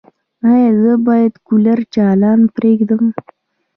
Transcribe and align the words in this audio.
ایا 0.49 0.69
زه 0.81 0.93
باید 1.07 1.33
کولر 1.47 1.79
چالانه 1.93 2.47
پریږدم؟ 2.55 3.05